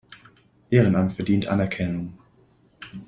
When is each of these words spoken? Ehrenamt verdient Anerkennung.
Ehrenamt 0.71 1.13
verdient 1.13 1.45
Anerkennung. 1.47 2.17